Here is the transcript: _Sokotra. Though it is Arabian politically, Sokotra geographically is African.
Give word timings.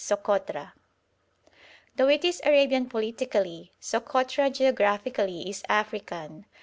_Sokotra. 0.03 0.71
Though 1.95 2.07
it 2.07 2.25
is 2.25 2.41
Arabian 2.43 2.87
politically, 2.89 3.71
Sokotra 3.79 4.49
geographically 4.51 5.47
is 5.47 5.61
African. 5.69 6.47